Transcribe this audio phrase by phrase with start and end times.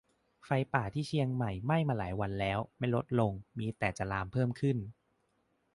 [0.45, 4.77] ไฟป่าที่เชียงใหม่ไหม้มาหลายวันแล้ว ไม่ลดลง มีแต่จะลามเพิ่มขึ้น